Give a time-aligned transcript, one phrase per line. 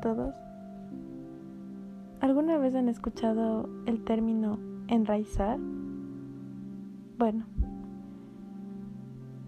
[0.00, 0.34] todos.
[2.20, 5.58] ¿Alguna vez han escuchado el término enraizar?
[7.18, 7.44] Bueno,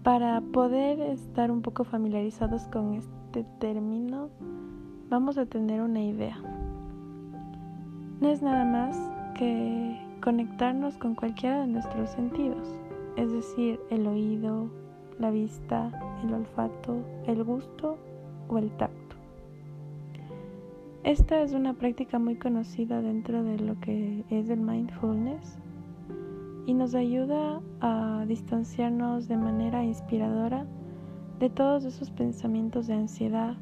[0.03, 4.29] para poder estar un poco familiarizados con este término,
[5.09, 6.37] vamos a tener una idea.
[8.19, 8.97] No es nada más
[9.35, 12.67] que conectarnos con cualquiera de nuestros sentidos,
[13.17, 14.69] es decir, el oído,
[15.19, 15.91] la vista,
[16.23, 17.97] el olfato, el gusto
[18.47, 19.02] o el tacto.
[21.03, 25.57] Esta es una práctica muy conocida dentro de lo que es el mindfulness
[26.65, 30.65] y nos ayuda a distanciarnos de manera inspiradora
[31.41, 33.57] de todos esos pensamientos de ansiedad,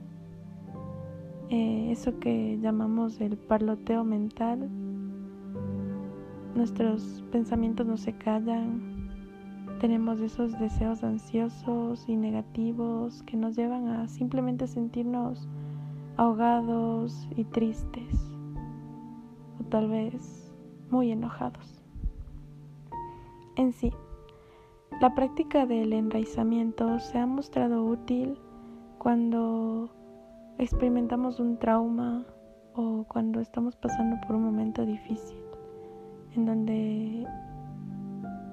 [1.50, 4.70] eh, eso que llamamos el parloteo mental.
[6.54, 9.10] Nuestros pensamientos no se callan,
[9.80, 15.50] tenemos esos deseos ansiosos y negativos que nos llevan a simplemente sentirnos
[16.22, 18.38] ahogados y tristes,
[19.60, 20.54] o tal vez
[20.92, 21.82] muy enojados.
[23.56, 23.92] En sí,
[25.02, 28.38] la práctica del enraizamiento se ha mostrado útil
[29.00, 29.90] cuando
[30.60, 32.24] experimentamos un trauma
[32.76, 35.42] o cuando estamos pasando por un momento difícil,
[36.36, 37.26] en donde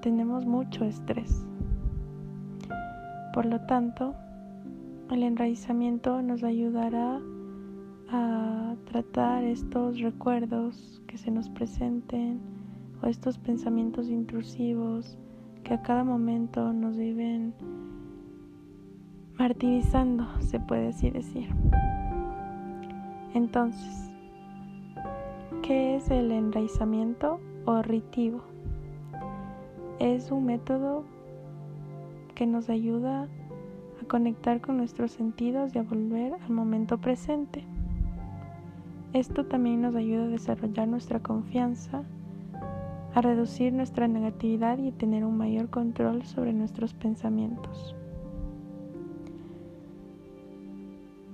[0.00, 1.46] tenemos mucho estrés.
[3.34, 4.14] Por lo tanto,
[5.10, 7.37] el enraizamiento nos ayudará a
[8.90, 12.40] tratar estos recuerdos que se nos presenten
[13.02, 15.18] o estos pensamientos intrusivos
[15.62, 17.52] que a cada momento nos viven
[19.38, 21.48] martirizando, se puede así decir.
[23.34, 24.10] Entonces,
[25.62, 28.40] ¿qué es el enraizamiento o ritivo?
[29.98, 31.04] Es un método
[32.34, 33.28] que nos ayuda
[34.02, 37.64] a conectar con nuestros sentidos y a volver al momento presente.
[39.18, 42.04] Esto también nos ayuda a desarrollar nuestra confianza,
[43.12, 47.96] a reducir nuestra negatividad y tener un mayor control sobre nuestros pensamientos.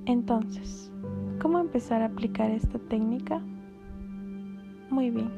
[0.06, 0.90] Entonces,
[1.42, 3.42] ¿cómo empezar a aplicar esta técnica?
[4.88, 5.28] Muy bien.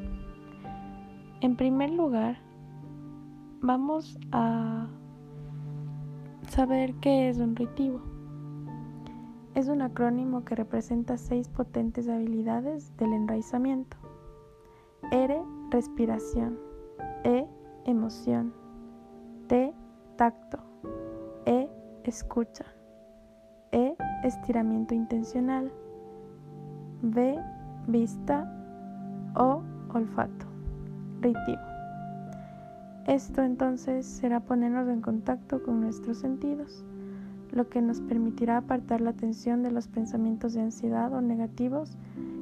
[1.41, 2.37] En primer lugar,
[3.59, 4.87] vamos a
[6.47, 8.16] saber qué es un ritivo.
[9.57, 13.97] Es un acrónimo que representa seis potentes habilidades del enraizamiento.
[15.09, 15.41] R,
[15.71, 16.59] respiración.
[17.23, 17.47] E,
[17.85, 18.53] emoción.
[19.47, 19.73] T,
[20.15, 20.59] tacto.
[21.47, 21.67] E,
[22.03, 22.65] escucha.
[23.71, 25.73] E, estiramiento intencional.
[27.01, 27.43] V,
[27.87, 28.47] vista.
[29.35, 30.45] O, olfato.
[31.19, 31.63] Ritivo.
[33.07, 36.85] Esto entonces será ponernos en contacto con nuestros sentidos
[37.51, 41.97] lo que nos permitirá apartar la atención de los pensamientos de ansiedad o negativos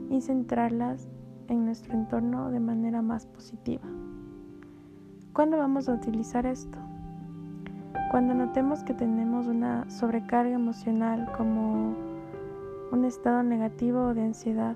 [0.10, 1.08] y centrarlas
[1.48, 3.84] en nuestro entorno de manera más positiva.
[5.34, 6.78] ¿Cuándo vamos a utilizar esto?
[8.12, 11.94] Cuando notemos que tenemos una sobrecarga emocional como
[12.92, 14.76] un estado negativo o de ansiedad.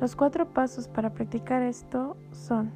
[0.00, 2.70] Los cuatro pasos para practicar esto son,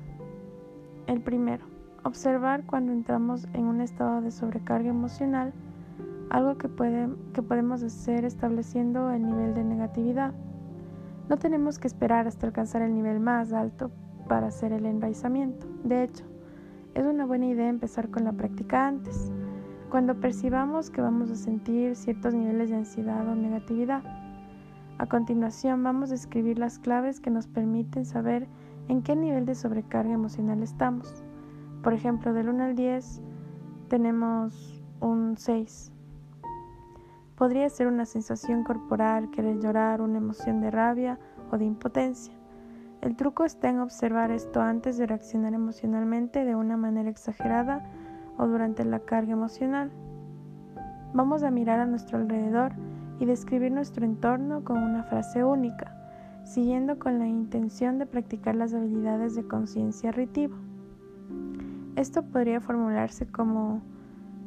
[1.07, 1.65] el primero,
[2.05, 5.53] Observar cuando entramos en un estado de sobrecarga emocional,
[6.31, 10.33] algo que, podemos hacer estableciendo el nivel de negatividad.
[11.29, 13.93] No tenemos que esperar hasta alcanzar el nivel más alto
[14.29, 15.69] para hacer el enraizamiento.
[15.85, 16.25] De hecho,
[16.95, 19.31] es una buena idea empezar con la práctica antes,
[19.89, 24.03] cuando percibamos que vamos a sentir ciertos niveles de ansiedad o negatividad.
[24.99, 28.49] A continuación vamos a escribir las claves que nos permiten saber
[28.89, 31.23] en qué nivel de sobrecarga emocional estamos.
[31.83, 33.21] Por ejemplo, del 1 al 10
[33.89, 35.93] tenemos un 6.
[37.37, 41.19] Podría ser una sensación corporal, querer llorar, una emoción de rabia
[41.51, 42.33] o de impotencia.
[43.01, 47.85] El truco está en observar esto antes de reaccionar emocionalmente de una manera exagerada
[48.39, 49.91] o durante la carga emocional.
[51.13, 52.73] Vamos a mirar a nuestro alrededor
[53.19, 55.97] y describir nuestro entorno con una frase única,
[56.45, 60.57] siguiendo con la intención de practicar las habilidades de conciencia ritiva.
[61.95, 63.83] Esto podría formularse como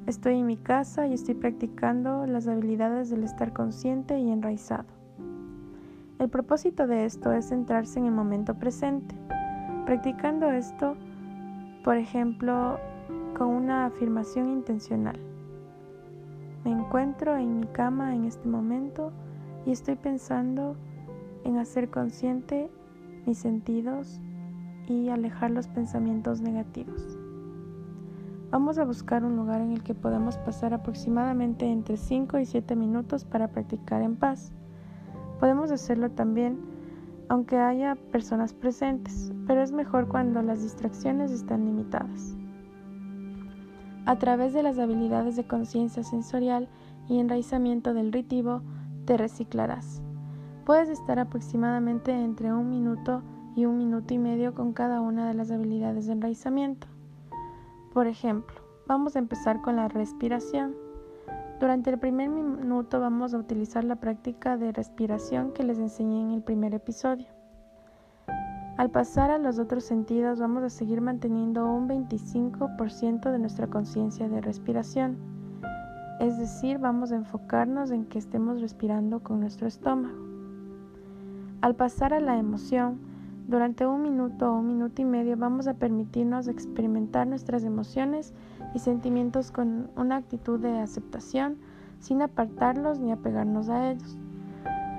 [0.08, 4.86] estoy en mi casa y estoy practicando las habilidades del estar consciente y enraizado.
[6.18, 9.16] El propósito de esto es centrarse en el momento presente.
[9.86, 10.96] Practicando esto,
[11.84, 12.80] por ejemplo,
[13.38, 15.20] con una afirmación intencional.
[16.64, 19.12] Me encuentro en mi cama en este momento
[19.68, 20.76] y estoy pensando
[21.44, 22.72] en hacer consciente
[23.28, 24.20] mis sentidos
[24.88, 27.20] y alejar los pensamientos negativos.
[28.56, 32.78] Vamos a buscar un lugar en el que podamos pasar aproximadamente entre 5 y 7
[32.78, 34.54] minutos para practicar en paz.
[35.42, 36.62] Podemos hacerlo también
[37.28, 42.38] aunque haya personas presentes, pero es mejor cuando las distracciones están limitadas.
[44.06, 46.70] A través de las habilidades de conciencia sensorial
[47.10, 48.62] y enraizamiento del ritivo,
[49.04, 50.02] te reciclarás.
[50.66, 53.22] Puedes estar aproximadamente entre un minuto
[53.54, 56.95] y un minuto y medio con cada una de las habilidades de enraizamiento.
[57.96, 58.58] Por ejemplo,
[58.88, 60.76] vamos a empezar con la respiración.
[61.62, 66.32] Durante el primer minuto vamos a utilizar la práctica de respiración que les enseñé en
[66.32, 67.28] el primer episodio.
[68.76, 74.28] Al pasar a los otros sentidos vamos a seguir manteniendo un 25% de nuestra conciencia
[74.28, 75.16] de respiración.
[76.20, 80.20] Es decir, vamos a enfocarnos en que estemos respirando con nuestro estómago.
[81.62, 83.00] Al pasar a la emoción,
[83.48, 88.34] durante un minuto o un minuto y medio vamos a permitirnos experimentar nuestras emociones
[88.74, 91.58] y sentimientos con una actitud de aceptación
[92.00, 94.18] sin apartarlos ni apegarnos a ellos.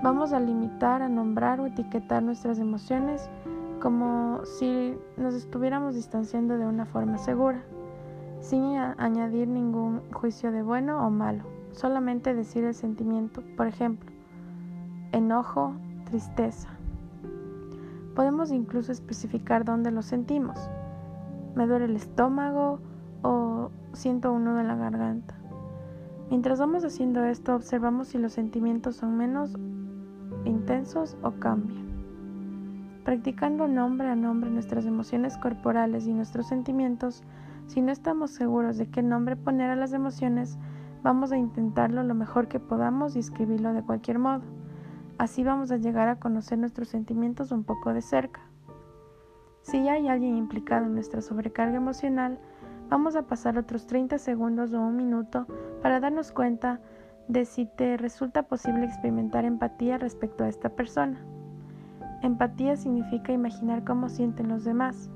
[0.03, 3.29] Vamos a limitar, a nombrar o etiquetar nuestras emociones
[3.81, 7.63] como si nos estuviéramos distanciando de una forma segura,
[8.41, 14.11] sin añadir ningún juicio de bueno o malo, solamente decir el sentimiento, por ejemplo,
[15.13, 16.76] enojo, tristeza.
[18.17, 20.71] Podemos incluso especificar dónde lo sentimos.
[21.55, 22.81] Me duele el estómago
[23.23, 25.35] o siento un nudo en la garganta.
[26.31, 29.55] Mientras vamos haciendo esto, observamos si los sentimientos son menos
[30.47, 31.85] intensos o cambian.
[33.05, 37.23] Practicando nombre a nombre nuestras emociones corporales y nuestros sentimientos,
[37.67, 40.57] si no estamos seguros de qué nombre poner a las emociones,
[41.03, 44.56] vamos a intentarlo lo mejor que podamos y escribirlo de cualquier modo.
[45.19, 48.43] Así vamos a llegar a conocer nuestros sentimientos un poco de cerca.
[49.63, 52.39] Si hay alguien implicado en nuestra sobrecarga emocional,
[52.91, 55.47] vamos a pasar otros 30 segundos o un minuto
[55.83, 56.81] para darnos cuenta
[57.29, 61.19] de si te resulta posible experimentar empatía respecto a esta persona.
[62.23, 65.11] Empatía significa imaginar cómo sienten los demás.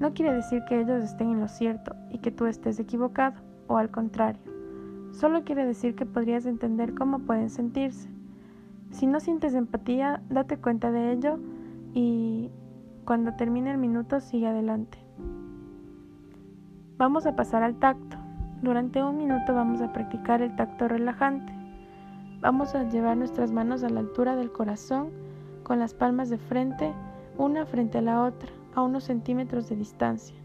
[0.00, 3.36] No quiere decir que ellos estén en lo cierto y que tú estés equivocado,
[3.66, 4.40] o al contrario.
[5.12, 8.13] Solo quiere decir que podrías entender cómo pueden sentirse.
[8.94, 11.40] Si no sientes empatía, date cuenta de ello
[11.94, 12.52] y
[13.04, 14.98] cuando termine el minuto sigue adelante.
[16.96, 18.16] Vamos a pasar al tacto.
[18.62, 21.52] Durante un minuto vamos a practicar el tacto relajante.
[22.40, 25.08] Vamos a llevar nuestras manos a la altura del corazón
[25.64, 26.92] con las palmas de frente,
[27.36, 30.36] una frente a la otra, a unos centímetros de distancia.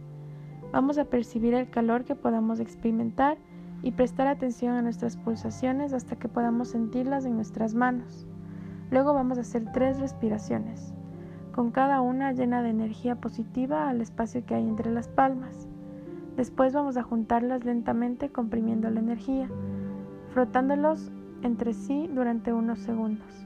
[0.74, 3.38] Vamos a percibir el calor que podamos experimentar
[3.84, 8.25] y prestar atención a nuestras pulsaciones hasta que podamos sentirlas en nuestras manos.
[8.91, 10.94] Luego vamos a hacer tres respiraciones,
[11.53, 15.68] con cada una llena de energía positiva al espacio que hay entre las palmas.
[16.36, 19.47] Después vamos a juntarlas lentamente comprimiendo la energía,
[20.33, 21.12] frotándolos
[21.44, 23.45] entre sí durante unos segundos.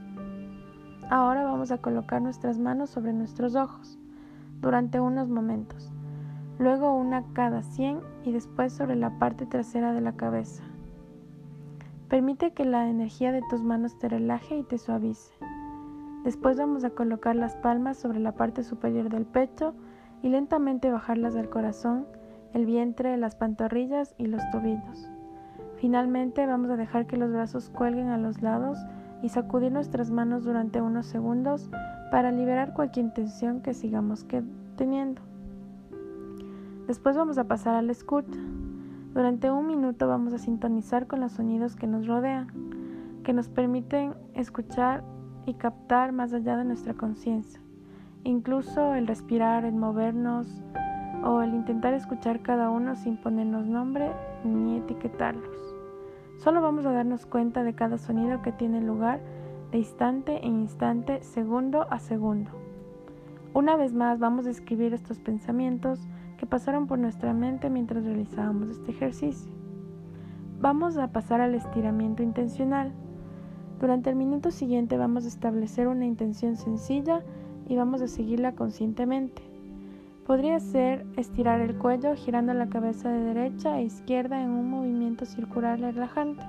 [1.10, 3.98] Ahora vamos a colocar nuestras manos sobre nuestros ojos
[4.62, 5.92] durante unos momentos,
[6.58, 10.62] luego una cada 100 y después sobre la parte trasera de la cabeza.
[12.08, 15.33] Permite que la energía de tus manos te relaje y te suavice.
[16.24, 19.74] Después vamos a colocar las palmas sobre la parte superior del pecho
[20.22, 22.06] y lentamente bajarlas al corazón,
[22.54, 25.10] el vientre, las pantorrillas y los tobillos.
[25.76, 28.78] Finalmente vamos a dejar que los brazos cuelguen a los lados
[29.22, 31.68] y sacudir nuestras manos durante unos segundos
[32.10, 34.26] para liberar cualquier tensión que sigamos
[34.76, 35.20] teniendo.
[36.86, 38.40] Después vamos a pasar al escucha.
[39.12, 42.48] Durante un minuto vamos a sintonizar con los sonidos que nos rodean,
[43.24, 45.04] que nos permiten escuchar
[45.46, 47.60] y captar más allá de nuestra conciencia.
[48.24, 50.62] Incluso el respirar, el movernos
[51.22, 54.10] o el intentar escuchar cada uno sin ponernos nombre
[54.44, 55.74] ni etiquetarlos.
[56.38, 59.20] Solo vamos a darnos cuenta de cada sonido que tiene lugar
[59.70, 62.50] de instante en instante, segundo a segundo.
[63.54, 66.00] Una vez más vamos a escribir estos pensamientos
[66.38, 69.52] que pasaron por nuestra mente mientras realizábamos este ejercicio.
[70.60, 72.92] Vamos a pasar al estiramiento intencional.
[73.80, 77.22] Durante el minuto siguiente vamos a establecer una intención sencilla
[77.68, 79.42] y vamos a seguirla conscientemente.
[80.26, 85.26] Podría ser estirar el cuello girando la cabeza de derecha e izquierda en un movimiento
[85.26, 86.42] circular relajante.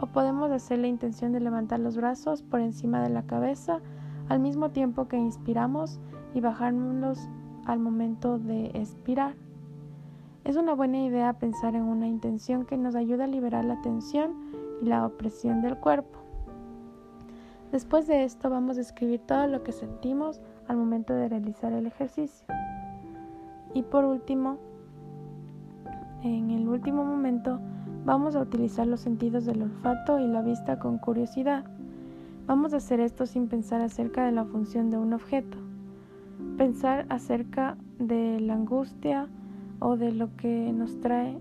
[0.00, 3.80] O podemos hacer la intención de levantar los brazos por encima de la cabeza
[4.28, 5.98] al mismo tiempo que inspiramos
[6.34, 7.28] y bajárnoslos
[7.64, 9.34] al momento de expirar.
[10.44, 14.32] Es una buena idea pensar en una intención que nos ayude a liberar la tensión
[14.82, 16.19] y la opresión del cuerpo.
[17.72, 21.86] Después de esto vamos a escribir todo lo que sentimos al momento de realizar el
[21.86, 22.46] ejercicio.
[23.74, 24.58] Y por último,
[26.22, 27.60] en el último momento,
[28.04, 31.64] vamos a utilizar los sentidos del olfato y la vista con curiosidad.
[32.46, 35.56] Vamos a hacer esto sin pensar acerca de la función de un objeto,
[36.56, 39.28] pensar acerca de la angustia
[39.78, 41.38] o de lo que nos trae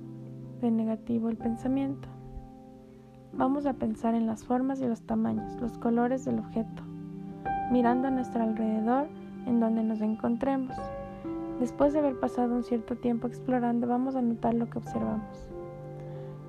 [0.61, 2.07] de negativo el pensamiento.
[3.33, 6.83] Vamos a pensar en las formas y los tamaños, los colores del objeto,
[7.71, 9.07] mirando a nuestro alrededor
[9.45, 10.75] en donde nos encontremos.
[11.59, 15.47] Después de haber pasado un cierto tiempo explorando, vamos a notar lo que observamos.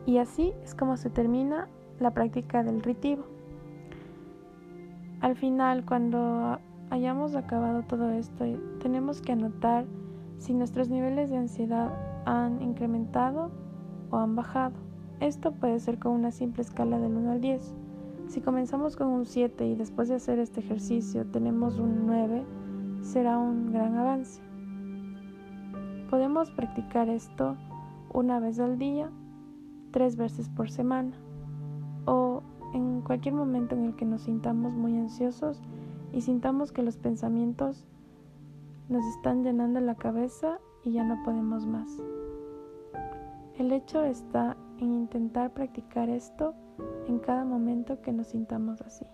[0.06, 1.68] Y así es como se termina
[1.98, 3.24] la práctica del ritivo.
[5.20, 6.58] Al final, cuando
[6.88, 8.44] hayamos acabado todo esto,
[8.80, 9.84] tenemos que anotar
[10.38, 11.92] si nuestros niveles de ansiedad
[12.24, 13.50] han incrementado
[14.10, 14.89] o han bajado.
[15.20, 17.74] Esto puede ser con una simple escala del 1 al 10.
[18.28, 22.42] Si comenzamos con un 7 y después de hacer este ejercicio tenemos un 9,
[23.02, 24.40] será un gran avance.
[26.08, 27.56] Podemos practicar esto
[28.14, 29.10] una vez al día,
[29.90, 31.12] tres veces por semana
[32.06, 35.60] o en cualquier momento en el que nos sintamos muy ansiosos
[36.12, 37.84] y sintamos que los pensamientos
[38.88, 42.02] nos están llenando la cabeza y ya no podemos más.
[43.58, 46.54] El hecho está en intentar practicar esto
[47.06, 49.06] en cada momento que nos sintamos así.